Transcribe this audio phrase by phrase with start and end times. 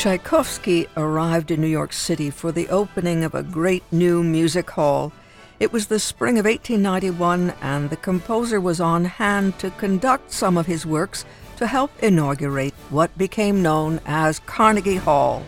[0.00, 5.12] Tchaikovsky arrived in New York City for the opening of a great new music hall.
[5.58, 10.56] It was the spring of 1891, and the composer was on hand to conduct some
[10.56, 11.26] of his works
[11.58, 15.44] to help inaugurate what became known as Carnegie Hall.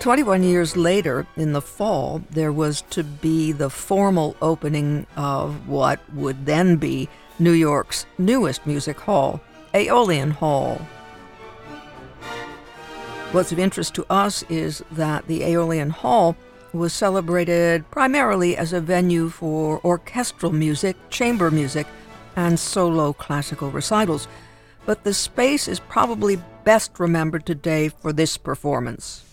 [0.00, 6.00] 21 years later, in the fall, there was to be the formal opening of what
[6.12, 7.08] would then be
[7.42, 9.40] New York's newest music hall,
[9.74, 10.76] Aeolian Hall.
[13.32, 16.36] What's of interest to us is that the Aeolian Hall
[16.72, 21.88] was celebrated primarily as a venue for orchestral music, chamber music,
[22.36, 24.28] and solo classical recitals,
[24.86, 29.24] but the space is probably best remembered today for this performance.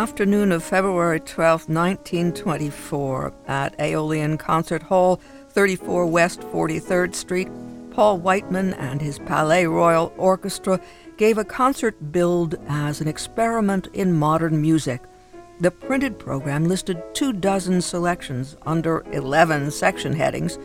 [0.00, 5.20] Afternoon of February 12, 1924, at Aeolian Concert Hall,
[5.50, 7.48] 34 West 43rd Street,
[7.90, 10.80] Paul Whiteman and his Palais Royal Orchestra
[11.18, 15.02] gave a concert billed as an experiment in modern music.
[15.60, 20.58] The printed program listed two dozen selections under 11 section headings,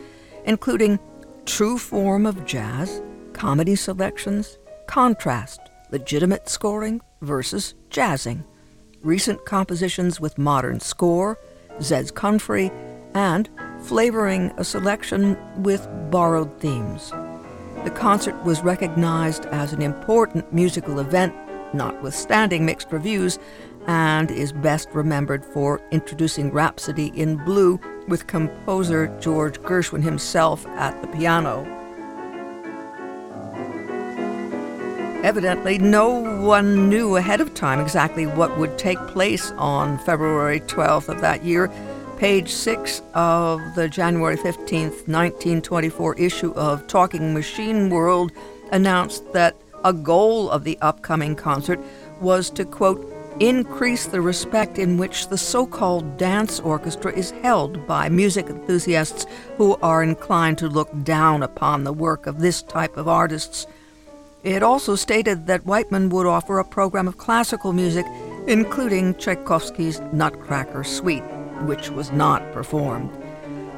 [0.46, 0.98] including
[1.44, 3.02] true form of jazz,
[3.34, 8.42] comedy selections, contrast, legitimate scoring versus jazzing
[9.02, 11.38] recent compositions with modern score,
[11.78, 12.70] Zez Confrey,
[13.14, 13.48] and
[13.82, 17.10] flavoring a selection with borrowed themes.
[17.84, 21.34] The concert was recognized as an important musical event,
[21.72, 23.38] notwithstanding mixed reviews,
[23.86, 31.00] and is best remembered for introducing Rhapsody in Blue with composer George Gershwin himself at
[31.00, 31.64] the piano.
[35.26, 36.08] Evidently, no
[36.40, 41.42] one knew ahead of time exactly what would take place on February 12th of that
[41.44, 41.68] year.
[42.16, 48.30] Page 6 of the January 15th, 1924 issue of Talking Machine World
[48.70, 51.80] announced that a goal of the upcoming concert
[52.20, 57.84] was to, quote, increase the respect in which the so called dance orchestra is held
[57.84, 59.26] by music enthusiasts
[59.56, 63.66] who are inclined to look down upon the work of this type of artists.
[64.46, 68.06] It also stated that Whiteman would offer a program of classical music,
[68.46, 71.24] including Tchaikovsky's Nutcracker Suite,
[71.62, 73.10] which was not performed.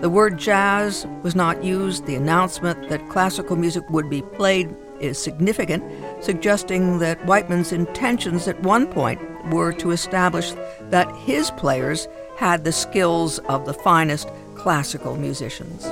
[0.02, 2.04] The word jazz was not used.
[2.04, 4.68] The announcement that classical music would be played
[5.00, 5.82] is significant,
[6.22, 10.52] suggesting that Whiteman's intentions at one point were to establish
[10.90, 15.86] that his players had the skills of the finest classical musicians.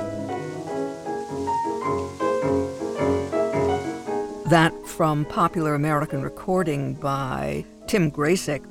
[4.49, 8.65] That from Popular American Recording by Tim Gracyk.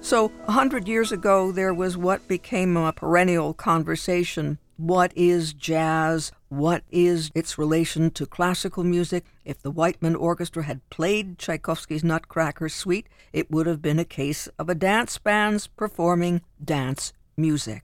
[0.00, 4.60] So, a hundred years ago, there was what became a perennial conversation.
[4.76, 6.30] What is jazz?
[6.48, 9.24] What is its relation to classical music?
[9.44, 14.46] If the Whiteman Orchestra had played Tchaikovsky's Nutcracker Suite, it would have been a case
[14.60, 17.82] of a dance band's performing dance music.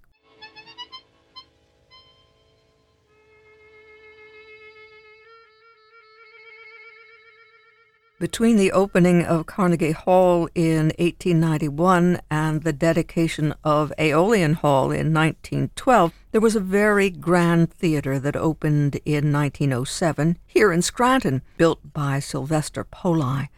[8.23, 15.13] Between the opening of Carnegie Hall in 1891 and the dedication of Aeolian Hall in
[15.13, 21.81] 1912, there was a very grand theater that opened in 1907 here in Scranton, built
[21.93, 23.51] by Sylvester Poli.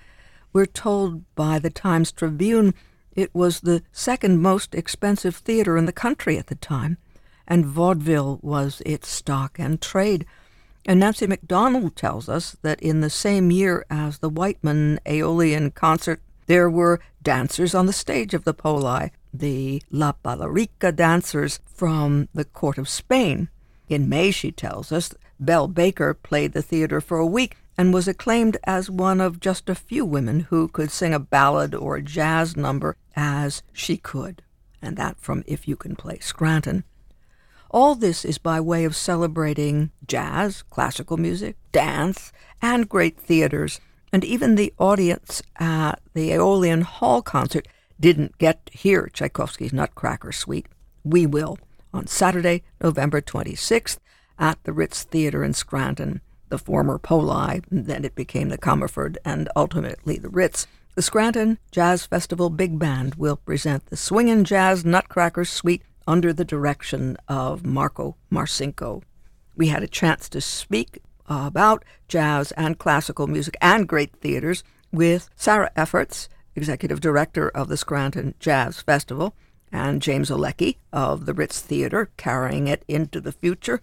[0.55, 2.73] We're told by the Times Tribune
[3.15, 6.97] it was the second most expensive theater in the country at the time,
[7.47, 10.25] and vaudeville was its stock and trade.
[10.87, 16.21] And Nancy MacDonald tells us that in the same year as the Whiteman Aeolian concert,
[16.47, 22.45] there were dancers on the stage of the Poli, the La Ballarica dancers from the
[22.45, 23.49] court of Spain.
[23.89, 28.07] In May, she tells us, Belle Baker played the theater for a week and was
[28.07, 32.03] acclaimed as one of just a few women who could sing a ballad or a
[32.03, 34.43] jazz number as she could.
[34.81, 36.85] And that from If You Can Play Scranton.
[37.75, 42.31] All this is by way of celebrating jazz, classical music, dance,
[42.63, 43.81] and great theaters.
[44.13, 47.67] And even the audience at the Aeolian Hall concert
[47.99, 50.69] didn't get to hear Tchaikovsky's Nutcracker Suite.
[51.03, 51.59] We will
[51.93, 53.99] on Saturday, November 26th
[54.39, 59.49] at the Ritz Theater in Scranton, the former Poli, then it became the Comerford, and
[59.57, 60.69] ultimately the Ritz.
[60.95, 66.45] The Scranton Jazz Festival Big Band will present the Swingin' Jazz Nutcracker Suite under the
[66.45, 69.03] direction of Marko Marcinko.
[69.57, 75.31] We had a chance to speak about jazz and classical music and great theaters with
[75.37, 79.35] Sarah Effertz, executive director of the Scranton Jazz Festival,
[79.73, 83.81] and James Olecki of the Ritz Theater, carrying it into the future.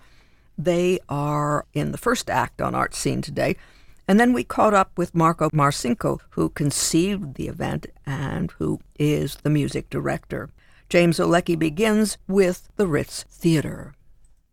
[0.57, 3.57] They are in the first act on Art Scene today.
[4.07, 9.35] And then we caught up with Marko Marcinko, who conceived the event and who is
[9.44, 10.50] the music director.
[10.92, 13.94] James Olecki begins with the Ritz Theater.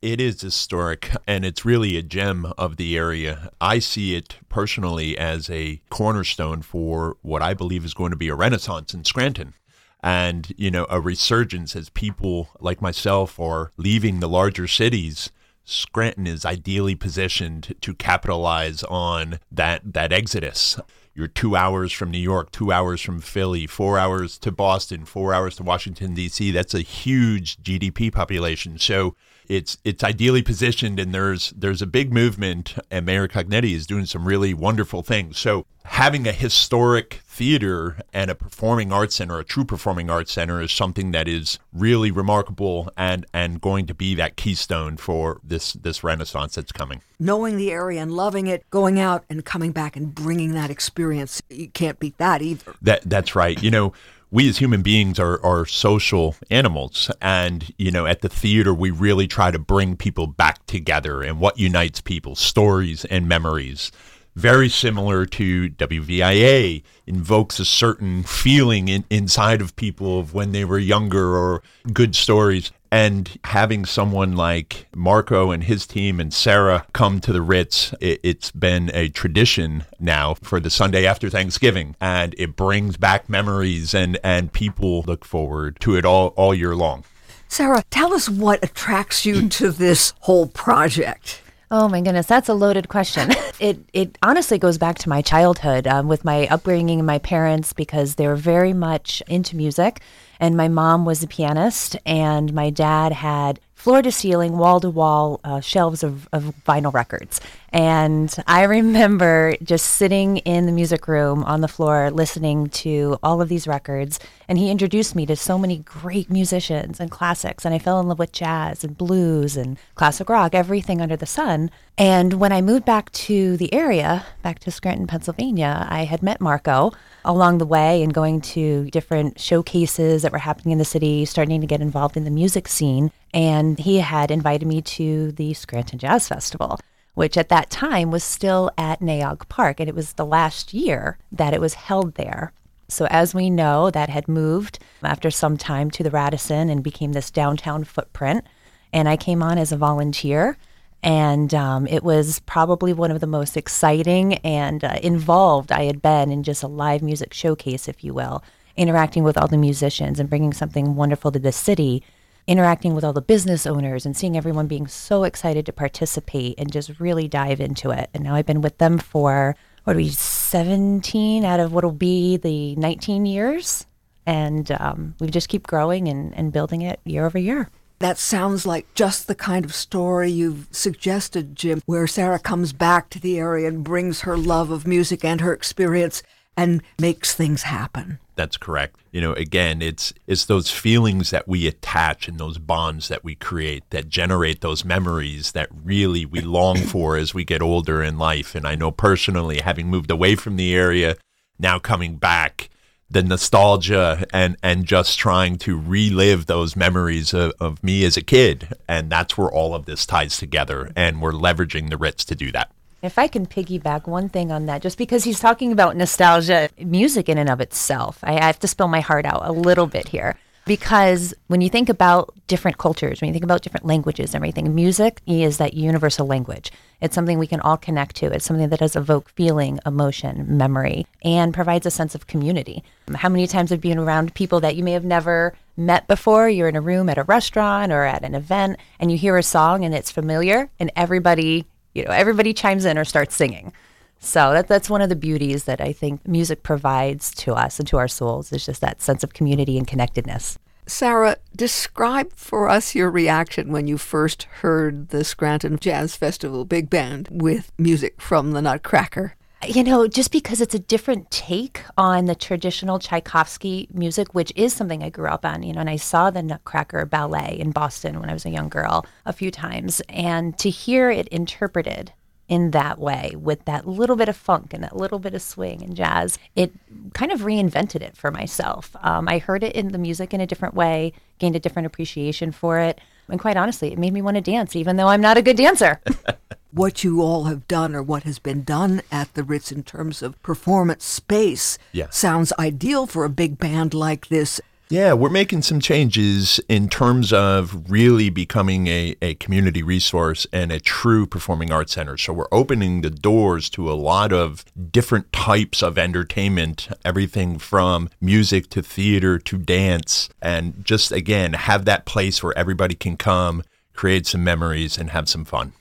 [0.00, 3.50] It is historic and it's really a gem of the area.
[3.60, 8.28] I see it personally as a cornerstone for what I believe is going to be
[8.28, 9.54] a renaissance in Scranton
[10.00, 15.32] and you know a resurgence as people like myself are leaving the larger cities
[15.64, 20.78] Scranton is ideally positioned to capitalize on that that exodus
[21.18, 25.34] you're two hours from New York, two hours from Philly, four hours to Boston, four
[25.34, 26.52] hours to Washington D.C.
[26.52, 28.78] That's a huge GDP population.
[28.78, 29.16] So
[29.48, 34.06] it's it's ideally positioned, and there's there's a big movement, and Mayor Cognetti is doing
[34.06, 35.38] some really wonderful things.
[35.38, 40.60] So having a historic theater and a performing arts center, a true performing arts center,
[40.60, 45.74] is something that is really remarkable and and going to be that keystone for this
[45.74, 47.00] this renaissance that's coming.
[47.20, 51.40] Knowing the area and loving it, going out and coming back and bringing that experience,
[51.48, 52.74] you can't beat that either.
[52.82, 53.62] That that's right.
[53.62, 53.92] You know
[54.30, 57.10] we as human beings are, are social animals.
[57.22, 61.40] And, you know, at the theater, we really try to bring people back together and
[61.40, 63.90] what unites people, stories and memories.
[64.38, 70.64] Very similar to WVIA, invokes a certain feeling in, inside of people of when they
[70.64, 71.60] were younger or
[71.92, 72.70] good stories.
[72.92, 78.24] And having someone like Marko and his team and Sarah come to the Ritz, it,
[78.24, 81.96] has been a tradition now for the Sunday after Thanksgiving.
[82.00, 86.76] And it brings back memories, and, and people look forward to it all, all year
[86.76, 87.02] long.
[87.48, 91.42] Sarah, tell us what attracts you to this whole project.
[91.70, 93.30] Oh my goodness, that's a loaded question.
[93.60, 97.72] it it honestly goes back to my childhood um, with my upbringing and my parents
[97.72, 100.00] because they were very much into music
[100.40, 104.90] and my mom was a pianist, and my dad had floor to ceiling, wall to
[104.90, 107.40] wall uh, shelves of, of vinyl records.
[107.70, 113.42] And I remember just sitting in the music room on the floor listening to all
[113.42, 114.18] of these records.
[114.48, 117.64] And he introduced me to so many great musicians and classics.
[117.64, 121.26] And I fell in love with jazz and blues and classic rock, everything under the
[121.26, 121.70] sun.
[121.98, 126.40] And when I moved back to the area, back to Scranton, Pennsylvania, I had met
[126.40, 126.92] Marko
[127.24, 131.60] along the way and going to different showcases that were happening in the city, starting
[131.60, 133.10] to get involved in the music scene.
[133.34, 136.80] And he had invited me to the Scranton Jazz Festival,
[137.18, 139.80] which at that time was still at Nay Aug Park.
[139.80, 142.52] And it was the last year that it was held there.
[142.86, 147.14] So, as we know, that had moved after some time to the Radisson and became
[147.14, 148.46] this downtown footprint.
[148.92, 150.56] And I came on as a volunteer
[151.02, 156.00] and um, it was probably one of the most exciting and uh, involved I had
[156.00, 158.44] been in just a live music showcase, if you will,
[158.76, 162.04] interacting with all the musicians and bringing something wonderful to the city,
[162.48, 166.72] interacting with all the business owners and seeing everyone being so excited to participate and
[166.72, 168.08] just really dive into it.
[168.14, 169.54] And now I've been with them for,
[169.84, 173.86] what are we, 17 out of what will be the 19 years?
[174.24, 177.68] And um, we just keep growing and, and building it year over year.
[177.98, 183.10] That sounds like just the kind of story you've suggested, Jim, where Sarah comes back
[183.10, 186.22] to the area and brings her love of music and her experience
[186.58, 188.18] and makes things happen.
[188.34, 188.96] That's correct.
[189.12, 193.36] You know, again, it's it's those feelings that we attach and those bonds that we
[193.36, 198.18] create that generate those memories that really we long for as we get older in
[198.18, 198.56] life.
[198.56, 201.16] And I know personally, having moved away from the area,
[201.60, 202.70] now coming back,
[203.08, 208.22] the nostalgia and and just trying to relive those memories of, of me as a
[208.22, 212.34] kid and that's where all of this ties together and we're leveraging the ritz to
[212.34, 212.70] do that
[213.02, 217.28] if I can piggyback one thing on that, just because he's talking about nostalgia, music
[217.28, 220.36] in and of itself, I have to spill my heart out a little bit here
[220.68, 224.74] because when you think about different cultures, when you think about different languages, and everything,
[224.74, 226.70] music is that universal language.
[227.00, 228.26] It's something we can all connect to.
[228.26, 232.84] It's something that does evoke feeling, emotion, memory, and provides a sense of community.
[233.14, 236.50] How many times have you been around people that you may have never met before?
[236.50, 239.42] You're in a room at a restaurant or at an event and you hear a
[239.42, 241.64] song and it's familiar and everybody,
[241.98, 243.72] you know, everybody chimes in or starts singing.
[244.20, 247.86] So that, that's one of the beauties that I think music provides to us and
[247.88, 250.58] to our souls is just that sense of community and connectedness.
[250.86, 256.88] Sarah, describe for us your reaction when you first heard the Scranton Jazz Festival Big
[256.88, 259.34] Band with music from the Nutcracker.
[259.66, 264.72] You know, just because it's a different take on the traditional Tchaikovsky music, which is
[264.72, 268.20] something I grew up on, you know, and I saw the Nutcracker Ballet in Boston
[268.20, 270.00] when I was a young girl a few times.
[270.08, 272.12] And to hear it interpreted
[272.46, 275.82] in that way with that little bit of funk and that little bit of swing
[275.82, 276.72] and jazz, it
[277.12, 278.94] kind of reinvented it for myself.
[279.02, 282.52] Um, I heard it in the music in a different way, gained a different appreciation
[282.52, 283.00] for it.
[283.28, 285.56] And quite honestly, it made me want to dance, even though I'm not a good
[285.56, 286.00] dancer.
[286.78, 290.22] what you all have done or what has been done at the Ritz in terms
[290.22, 292.16] of performance space yes.
[292.16, 294.60] sounds ideal for a big band like this.
[294.88, 300.70] Yeah, we're making some changes in terms of really becoming a, a community resource and
[300.70, 302.16] a true performing arts center.
[302.16, 308.08] So we're opening the doors to a lot of different types of entertainment, everything from
[308.20, 313.64] music to theater to dance, and just again, have that place where everybody can come,
[313.94, 315.72] create some memories, and have some fun.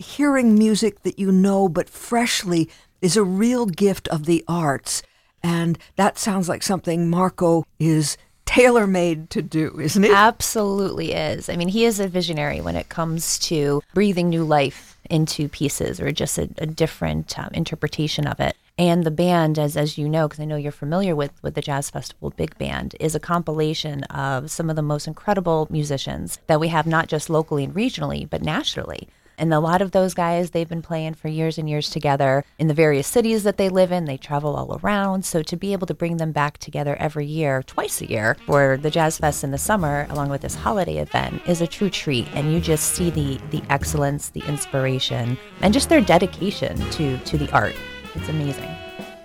[0.00, 2.70] Hearing music that you know but freshly
[3.02, 5.02] is a real gift of the arts.
[5.42, 8.16] And that sounds like something Marko is
[8.46, 10.10] tailor made to do, isn't it?
[10.10, 11.48] Absolutely is.
[11.48, 16.00] I mean, he is a visionary when it comes to breathing new life into pieces
[16.00, 18.56] or just a, a different um, interpretation of it.
[18.78, 21.60] And the band, as as you know, because I know you're familiar with with the
[21.60, 26.60] Jazz Festival Big Band, is a compilation of some of the most incredible musicians that
[26.60, 29.08] we have, not just locally and regionally, but nationally.
[29.40, 32.68] And a lot of those guys, they've been playing for years and years together in
[32.68, 34.04] the various cities that they live in.
[34.04, 35.24] They travel all around.
[35.24, 38.76] So to be able to bring them back together every year, twice a year, for
[38.76, 42.28] the Jazz Fest in the summer, along with this holiday event, is a true treat.
[42.34, 47.38] And you just see the the excellence, the inspiration, and just their dedication to to
[47.38, 47.74] the art.
[48.14, 48.68] It's amazing.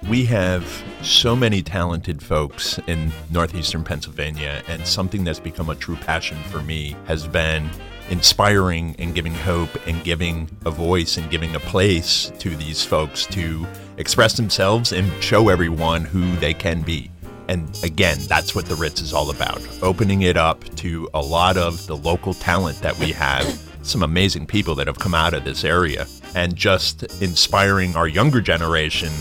[0.07, 0.63] We have
[1.01, 6.61] so many talented folks in northeastern Pennsylvania, and something that's become a true passion for
[6.61, 7.69] me has been
[8.09, 13.25] inspiring and giving hope and giving a voice and giving a place to these folks
[13.27, 13.65] to
[13.97, 17.09] express themselves and show everyone who they can be.
[17.47, 21.57] And again, that's what the Ritz is all about opening it up to a lot
[21.57, 23.45] of the local talent that we have,
[23.83, 28.41] some amazing people that have come out of this area, and just inspiring our younger
[28.41, 29.11] generation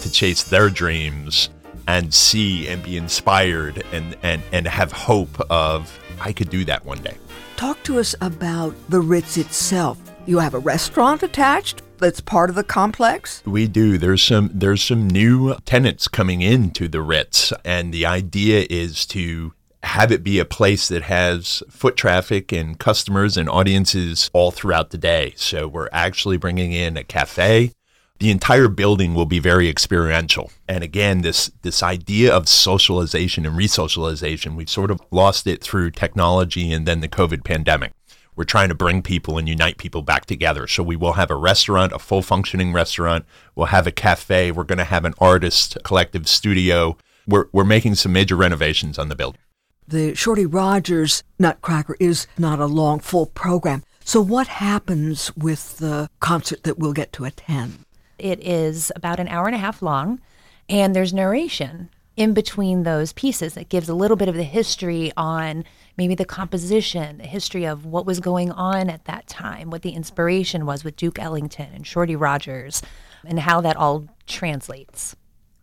[0.00, 1.50] to chase their dreams
[1.86, 6.84] and see and be inspired and, and, and have hope of, I could do that
[6.84, 7.16] one day.
[7.60, 9.98] Talk to us about the Ritz itself.
[10.24, 13.42] You have a restaurant attached that's part of the complex?
[13.44, 13.98] We do.
[13.98, 19.52] There's some there's some new tenants coming into the Ritz and the idea is to
[19.82, 24.88] have it be a place that has foot traffic and customers and audiences all throughout
[24.88, 25.34] the day.
[25.36, 27.72] So we're actually bringing in a cafe.
[28.20, 30.52] The entire building will be very experiential.
[30.68, 35.92] And again, this this idea of socialization and resocialization, we've sort of lost it through
[35.92, 37.92] technology and then the COVID pandemic.
[38.36, 40.66] We're trying to bring people and unite people back together.
[40.66, 43.24] So we will have a restaurant, a full functioning restaurant.
[43.54, 44.52] We'll have a cafe.
[44.52, 46.96] We're going to have an artist collective studio.
[47.26, 49.40] We're, we're making some major renovations on the building.
[49.88, 53.82] The Shorty Rogers Nutcracker is not a long, full program.
[54.04, 57.84] So what happens with the concert that we'll get to attend?
[58.20, 60.20] It is about an hour and a half long,
[60.68, 65.10] and there's narration in between those pieces that gives a little bit of the history
[65.16, 65.64] on
[65.96, 69.92] maybe the composition, the history of what was going on at that time, what the
[69.92, 72.82] inspiration was with Duke Ellington and Shorty Rogers,
[73.24, 75.16] and how that all translates.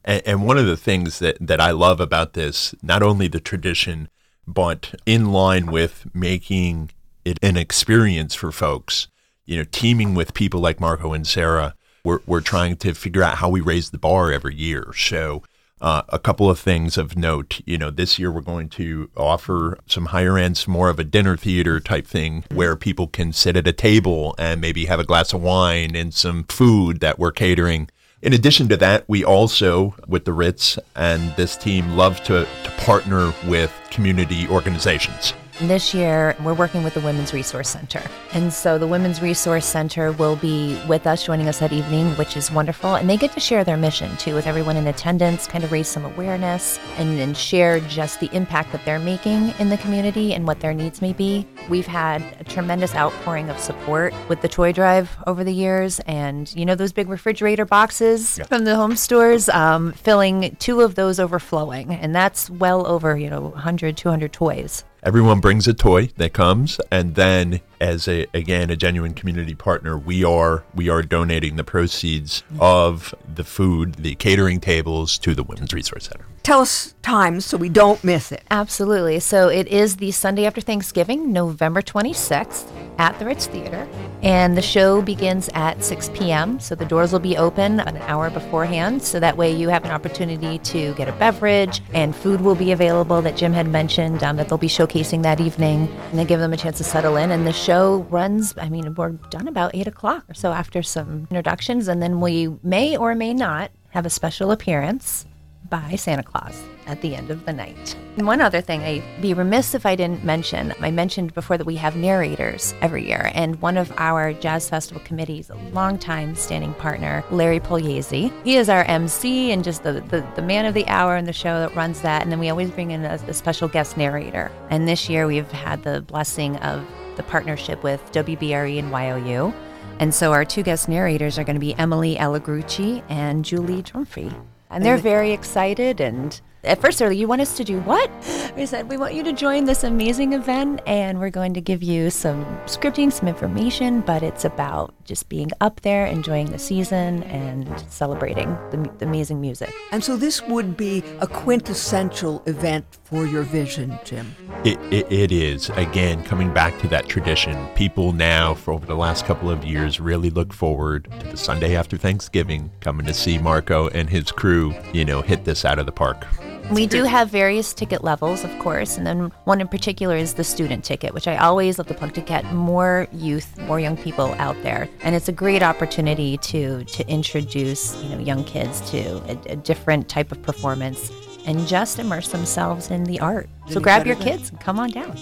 [0.04, 3.40] And, and one of the things that, that I love about this, not only the
[3.40, 4.10] tradition,
[4.48, 6.92] but in line with making
[7.24, 9.10] it an experience for folks,
[9.46, 11.76] you know, teaming with people like Marko and Sarah
[12.08, 14.94] we're, we're trying to figure out how we raise the bar every year.
[14.96, 15.44] So,
[15.82, 17.60] uh, a couple of things of note.
[17.66, 21.36] You know, this year we're going to offer some higher ends, more of a dinner
[21.36, 25.34] theater type thing where people can sit at a table and maybe have a glass
[25.34, 27.90] of wine and some food that we're catering.
[28.22, 32.72] In addition to that, we also, with the Ritz and this team, love to, to
[32.78, 35.34] partner with community organizations.
[35.62, 38.04] This year, we're working with the Women's Resource Center.
[38.34, 42.38] And so the Women's Resource Center will be with us, joining us that evening, which
[42.38, 42.94] is wonderful.
[42.94, 45.88] And they get to share their mission too with everyone in attendance, kind of raise
[45.88, 50.46] some awareness and, and share just the impact that they're making in the community and
[50.46, 51.48] what their needs may be.
[51.70, 56.00] We've had a tremendous outpouring of support with the toy drive over the years.
[56.02, 58.46] And you know, those big refrigerator boxes yeah.
[58.46, 61.96] from the home stores, um, filling two of those overflowing.
[61.96, 66.80] And that's well over, you know, 100, 200 toys everyone brings a toy that comes
[66.92, 71.64] and then as a again a genuine community partner we are we are donating the
[71.64, 76.26] proceeds of the food the catering tables to the women's resource center.
[76.44, 78.44] Tell us times so we don't miss it.
[78.50, 79.20] Absolutely.
[79.20, 83.88] So it is the sunday after thanksgiving november 26th at the Ritz Theater.
[84.24, 88.30] And the show begins at 6 p.m., so the doors will be open an hour
[88.30, 92.56] beforehand, so that way you have an opportunity to get a beverage, and food will
[92.56, 96.26] be available that Jim had mentioned um, that they'll be showcasing that evening, and then
[96.26, 97.32] give them a chance to settle in.
[97.32, 101.28] And the show runs, I mean, we're done about 8 o'clock or so after some
[101.30, 105.26] introductions, and then we may or may not have a special appearance
[105.70, 107.96] by Santa Claus at the end of the night.
[108.18, 111.68] And one other thing, I'd be remiss if I didn't mention, I mentioned before that
[111.68, 116.74] we have narrators every year, and one of our Jazz Festival committees, a longtime standing
[116.76, 120.88] partner, Larry Pugliese, he is our MC and just the, the, the man of the
[120.88, 123.34] hour in the show that runs that, and then we always bring in a, a
[123.34, 124.52] special guest narrator.
[124.70, 126.86] And this year we've had the blessing of
[127.18, 129.54] the partnership with WBRE and YOU.
[130.00, 134.34] And so our two guest narrators are going to be Emily Allegrucci and Julie Trumphy.
[134.70, 136.02] And they're very excited.
[136.02, 138.12] And at first, they're like, You want us to do what?
[138.56, 141.82] We said, We want you to join this amazing event, and we're going to give
[141.82, 147.24] you some scripting, some information, but it's about just being up there, enjoying the season,
[147.24, 149.74] and celebrating the, the amazing music.
[149.92, 154.36] And so this would be a quintessential event for your vision, Jim.
[154.66, 155.70] It, it, it is.
[155.72, 160.00] Again, coming back to that tradition, people now, for over the last couple of years,
[160.00, 164.74] really look forward to the Sunday after Thanksgiving coming to see Marko and his crew,
[164.94, 166.26] you know, hit this out of the park.
[166.72, 170.44] We do have various ticket levels, of course, and then one in particular is the
[170.44, 174.36] student ticket, which I always love to plug to get more youth, more young people
[174.38, 179.00] out there, and it's a great opportunity to to introduce you know young kids to
[179.32, 181.10] a, a different type of performance
[181.46, 183.50] and just immerse themselves in the art.
[183.70, 185.16] So grab your kids and come on down.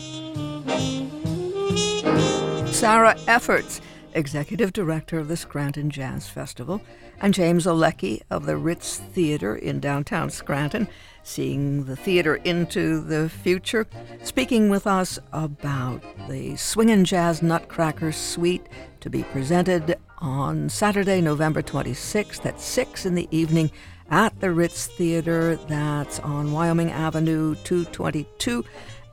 [2.74, 3.82] Sarah Effertz,
[4.16, 6.82] Executive Director of the Scranton Jazz Festival,
[7.20, 10.88] and James Olecki of the Ritz Theater in downtown Scranton,
[11.22, 13.86] seeing the theater into the future,
[14.24, 18.66] speaking with us about the Swingin' Jazz Nutcracker Suite
[19.02, 23.70] to be presented on Saturday, November 26th at 6 in the evening
[24.10, 25.56] at the Ritz Theater.
[25.68, 28.64] That's on Wyoming Avenue 222.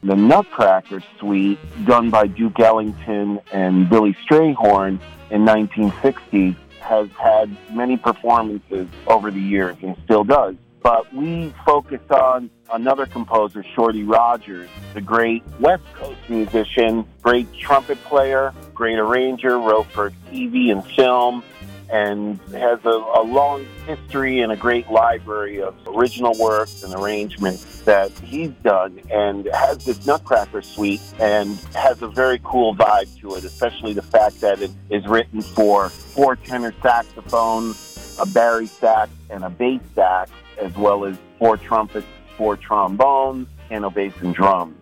[0.03, 7.95] The Nutcracker Suite, done by Duke Ellington and Billy Strayhorn in 1960, has had many
[7.95, 10.55] performances over the years and still does.
[10.83, 18.03] But we focused on another composer, Shorty Rogers, the great West Coast musician, great trumpet
[18.03, 21.43] player, great arranger, wrote for TV and film,
[21.91, 27.81] and has a, a, long history and a great library of original works and arrangements
[27.81, 33.35] that he's done and has this Nutcracker suite and has a very cool vibe to
[33.35, 39.11] it, especially the fact that it is written for four tenor saxophones, a bari sax,
[39.29, 44.77] and a bass sax, as well as four trumpets, four trombones, piano, bass, and drums.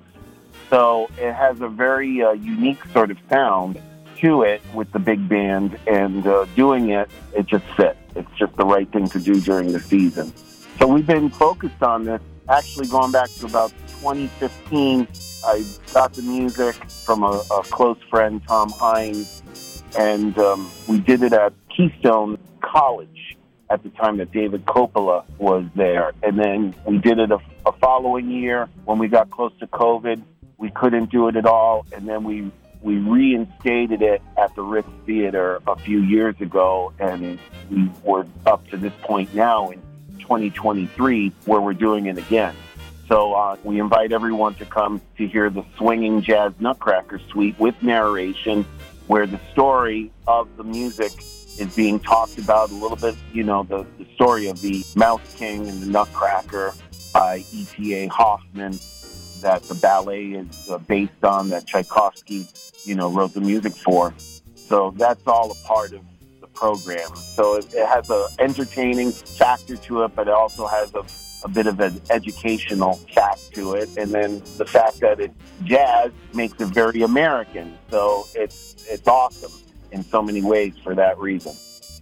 [0.70, 3.82] So it has a very uh, unique sort of sound
[4.22, 7.98] to it with the big band, and uh, doing it, it just fit.
[8.16, 10.34] It's just the right thing to do during the season.
[10.80, 15.08] So we've been focused on this actually going back to about 2015.
[15.46, 19.42] I got the music from a, a close friend, Tom Hines,
[19.98, 23.38] and um, we did it at Keystone College
[23.70, 26.12] at the time that David Coppola was there.
[26.24, 30.22] And then we did it a, a following year when we got close to COVID.
[30.58, 34.88] We couldn't do it at all, and then we we reinstated it at the Ritz
[35.06, 37.40] Theater a few years ago, and
[37.70, 39.82] we were up to this point now in
[40.20, 42.56] 2023 where we're doing it again.
[43.08, 47.82] So uh, we invite everyone to come to hear the swinging jazz Nutcracker Suite with
[47.82, 48.66] narration,
[49.08, 51.12] where the story of the music
[51.60, 53.16] is being talked about a little bit.
[53.34, 56.74] You know, the, the story of the Mouse King and the Nutcracker
[57.12, 58.08] by E.T.A.
[58.08, 58.78] Hoffmann
[59.42, 62.48] that the ballet is uh, based on that Tchaikovsky,
[62.84, 64.14] you know, wrote the music for.
[64.56, 66.02] So that's all a part of
[66.42, 67.16] the program.
[67.16, 71.04] So it, it has a entertaining factor to it, but it also has a,
[71.44, 73.90] a bit of an educational fact to it.
[73.98, 77.78] And then the fact that it's jazz makes it very American.
[77.90, 79.52] So it's it's awesome
[79.92, 81.56] in so many ways for that reason.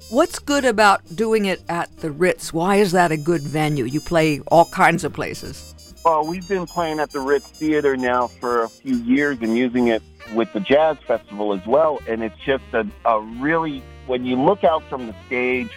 [0.10, 2.54] What's good about doing it at the Ritz?
[2.54, 3.84] Why is that a good venue?
[3.84, 5.76] You play all kinds of places.
[6.08, 9.90] Well, we've been playing at the Ritz Theater now for a few years and using
[9.90, 10.02] it
[10.34, 12.00] with the Jazz Festival as well.
[12.08, 15.70] And it's just a, a really, when you look out from the stage,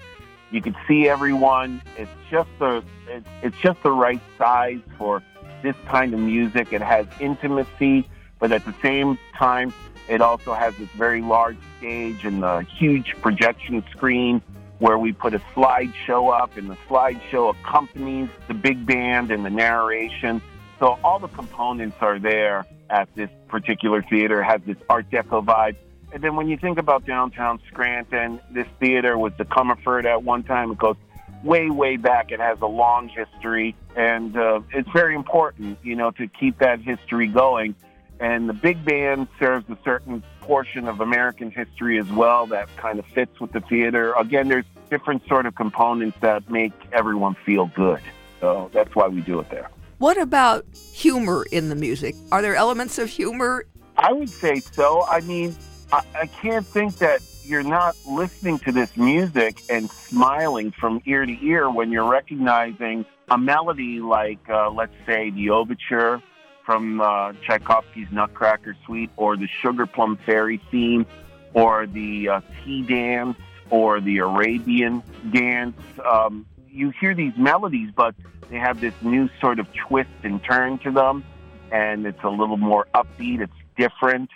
[0.52, 1.82] you can see everyone.
[1.98, 5.20] It's just the, it's, it's just the right size for
[5.64, 6.72] this kind of music.
[6.72, 9.74] It has intimacy, but at the same time,
[10.08, 14.42] it also has this very large stage and the huge projection screen
[14.80, 19.50] where we put a slideshow up, and the slideshow accompanies the big band and the
[19.50, 20.42] narration.
[20.80, 24.42] So all the components are there at this particular theater.
[24.42, 25.76] Has this Art Deco vibe.
[26.12, 30.42] And then when you think about downtown Scranton, this theater was the Comerford at one
[30.42, 30.72] time.
[30.72, 30.96] It goes
[31.44, 32.32] way, way back.
[32.32, 36.80] It has a long history, and uh, it's very important, you know, to keep that
[36.80, 37.74] history going.
[38.20, 42.98] And the big band serves a certain portion of American history as well that kind
[42.98, 44.12] of fits with the theater.
[44.12, 48.00] Again, there's different sort of components that make everyone feel good.
[48.40, 49.70] So that's why we do it there.
[49.98, 52.14] What about humor in the music?
[52.30, 53.66] Are there elements of humor?
[53.96, 55.04] I would say so.
[55.06, 55.56] I mean,
[55.92, 61.24] I, I can't think that you're not listening to this music and smiling from ear
[61.24, 66.22] to ear when you're recognizing a melody like, uh, let's say, the overture
[66.70, 71.04] from uh, Tchaikovsky's Nutcracker Suite, or the Sugar Plum Fairy theme,
[71.52, 73.37] or the uh, Tea Dance,
[73.70, 75.02] or the Arabian
[75.33, 75.74] Dance.
[76.09, 78.14] Um, you hear these melodies, but
[78.50, 81.24] they have this new sort of twist and turn to them,
[81.72, 83.40] and it's a little more upbeat.
[83.40, 84.30] It's different,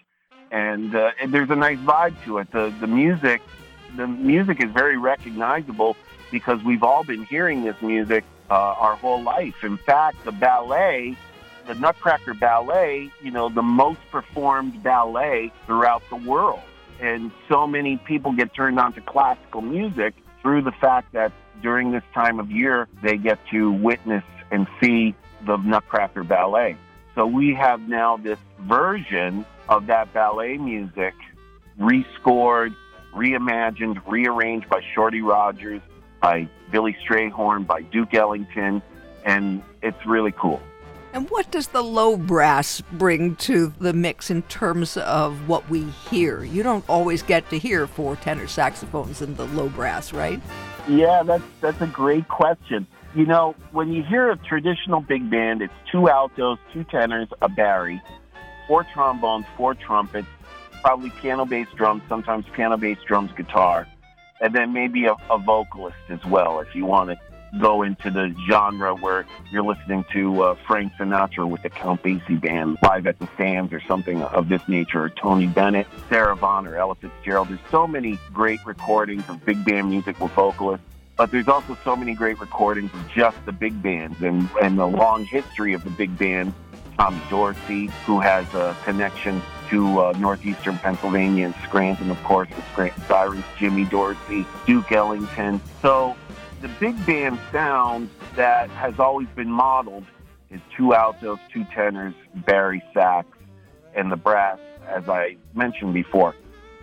[0.50, 2.50] and, uh, and there's a nice vibe to it.
[2.50, 3.42] The the music,
[3.96, 5.96] the music is very recognizable
[6.32, 9.62] because we've all been hearing this music uh, our whole life.
[9.62, 11.16] In fact, the ballet
[11.66, 16.60] the Nutcracker Ballet, you know, the most performed ballet throughout the world.
[17.00, 21.92] And so many people get turned on to classical music through the fact that during
[21.92, 25.14] this time of year, they get to witness and see
[25.46, 26.76] the Nutcracker Ballet.
[27.14, 31.14] So we have now this version of that ballet music
[31.78, 32.74] rescored,
[33.14, 35.80] reimagined, rearranged by Shorty Rogers,
[36.20, 38.82] by Billy Strayhorn, by Duke Ellington,
[39.24, 40.60] and it's really cool.
[41.14, 45.84] And what does the low brass bring to the mix in terms of what we
[46.10, 46.42] hear?
[46.42, 50.42] You don't always get to hear four tenor saxophones in the low brass, right?
[50.88, 52.88] Yeah, that's that's a great question.
[53.14, 57.48] You know, when you hear a traditional big band, it's two altos, two tenors, a
[57.48, 58.02] bari,
[58.66, 60.26] four trombones, four trumpets,
[60.82, 63.86] probably piano bass drums, sometimes piano bass drums, guitar,
[64.40, 67.16] and then maybe a, a vocalist as well if you want to
[67.60, 72.40] go into the genre where you're listening to uh, Frank Sinatra with the Count Basie
[72.40, 76.66] Band live at the Sands or something of this nature, or Tony Bennett, Sarah Vaughan,
[76.66, 77.48] or Ella Fitzgerald.
[77.48, 80.86] There's so many great recordings of big band music with vocalists.
[81.16, 84.86] But there's also so many great recordings of just the big bands and, and the
[84.86, 86.52] long history of the big band.
[86.98, 89.40] Tommy Dorsey, who has a connection
[89.70, 95.60] to uh, northeastern Pennsylvania and Scranton, of course, with Scranton Sirens, Jimmy Dorsey, Duke Ellington.
[95.82, 96.16] So
[96.64, 100.06] the big band sound that has always been modeled
[100.50, 102.14] is two altos, two tenors,
[102.46, 103.28] bari sax,
[103.94, 106.34] and the brass, as I mentioned before.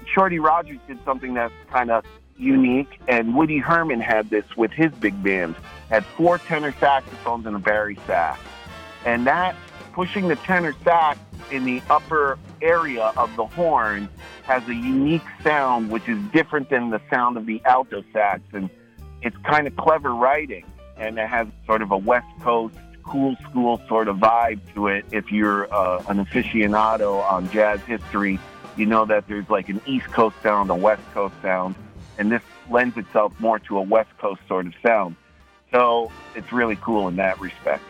[0.06, 2.06] Shorty Rogers did something that's kind of
[2.38, 5.56] unique, and Woody Herman had this with his big band.
[5.90, 8.40] Had four tenor saxophones and a bari sax,
[9.04, 9.56] and that
[9.94, 11.18] pushing the tenor sax
[11.50, 14.08] in the upper area of the horn
[14.44, 18.70] has a unique sound, which is different than the sound of the alto sax and
[19.22, 20.66] it's kind of clever writing
[20.98, 25.06] and it has sort of a West Coast cool school sort of vibe to it.
[25.12, 28.40] If you're uh, an aficionado on jazz history,
[28.78, 31.76] you know that there's like an East Coast sound, a West Coast sound,
[32.18, 35.16] and this lends itself more to a West Coast sort of sound.
[35.72, 37.84] So it's really cool in that respect.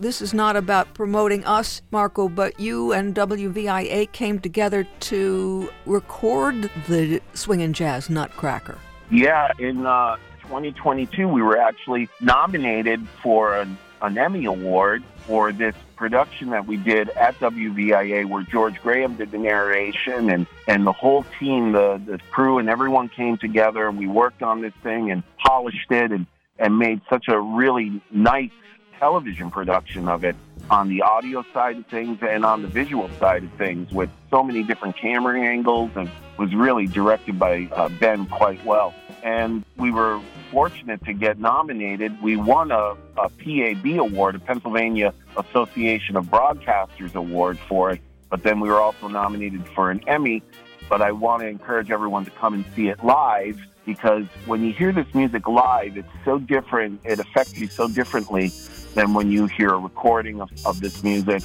[0.00, 6.70] This is not about promoting us, Marko, but you and WVIA came together to record
[6.88, 8.78] the Swingin' Jazz Nutcracker.
[9.10, 15.74] Yeah, in uh, 2022, we were actually nominated for an, an Emmy Award for this
[15.96, 20.92] production that we did at WVIA where George Graham did the narration and, and the
[20.92, 25.10] whole team, the, the crew and everyone came together and we worked on this thing
[25.10, 26.26] and polished it and,
[26.58, 28.50] and made such a really nice
[28.98, 30.36] television production of it
[30.70, 34.42] on the audio side of things and on the visual side of things with so
[34.42, 38.94] many different camera angles and was really directed by uh, Ben quite well.
[39.24, 40.20] And we were
[40.52, 42.22] fortunate to get nominated.
[42.22, 48.00] We won a, a PAB award, a Pennsylvania Association of Broadcasters award for it.
[48.28, 50.42] But then we were also nominated for an Emmy.
[50.88, 54.72] but I want to encourage everyone to come and see it live because when you
[54.72, 57.00] hear this music live, it's so different.
[57.04, 58.52] It affects you so differently
[58.94, 61.42] than when you hear a recording of, of this music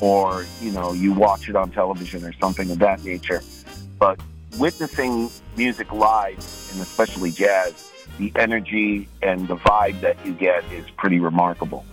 [0.00, 3.42] or, you know, you watch it on television or something of that nature.
[3.98, 4.20] But
[4.58, 6.38] witnessing music live,
[6.72, 11.84] and especially jazz, the energy and the vibe that you get is pretty remarkable.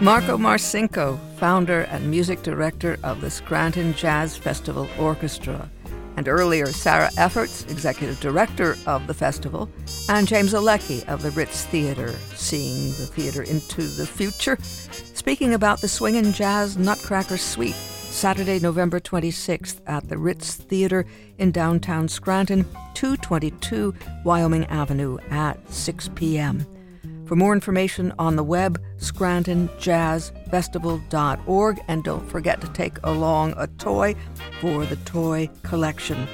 [0.00, 5.68] Marko Marcinko, founder and music director of the Scranton Jazz Festival Orchestra,
[6.20, 9.70] and earlier Sarah Effertz, executive director of the festival,
[10.10, 15.80] and James Olecki of the Ritz Theater, seeing the theater into the future, speaking about
[15.80, 21.06] the Swingin' Jazz Nutcracker Suite, Saturday, November 26th at the Ritz Theater
[21.38, 26.66] in downtown Scranton, 222 Wyoming Avenue at 6 p.m.
[27.30, 34.16] For more information on the web, scrantonjazzfestival.org, and don't forget to take along a toy
[34.60, 36.26] for the toy collection.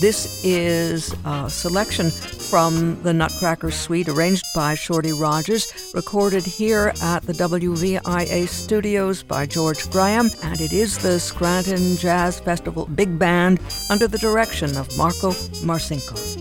[0.00, 2.10] This is a selection
[2.50, 9.46] from the Nutcracker Suite, arranged by Shorty Rogers, recorded here at the WVIA studios by
[9.46, 14.88] George Graham, and it is the Scranton Jazz Festival Big Band under the direction of
[14.98, 15.30] Marko
[15.62, 16.39] Marcinko.